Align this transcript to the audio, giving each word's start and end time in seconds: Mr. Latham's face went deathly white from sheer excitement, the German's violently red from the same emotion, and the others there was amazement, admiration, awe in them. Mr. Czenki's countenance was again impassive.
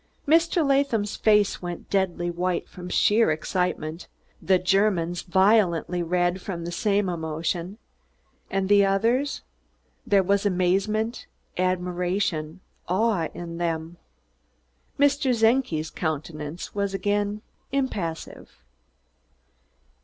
Mr. 0.27 0.67
Latham's 0.67 1.15
face 1.15 1.61
went 1.61 1.87
deathly 1.91 2.31
white 2.31 2.67
from 2.67 2.89
sheer 2.89 3.29
excitement, 3.29 4.07
the 4.41 4.57
German's 4.57 5.21
violently 5.21 6.01
red 6.01 6.41
from 6.41 6.65
the 6.65 6.71
same 6.71 7.07
emotion, 7.07 7.77
and 8.49 8.67
the 8.67 8.83
others 8.83 9.43
there 10.03 10.23
was 10.23 10.43
amazement, 10.43 11.27
admiration, 11.59 12.61
awe 12.89 13.27
in 13.35 13.59
them. 13.59 13.97
Mr. 14.97 15.39
Czenki's 15.39 15.91
countenance 15.91 16.73
was 16.73 16.95
again 16.95 17.43
impassive. 17.71 18.63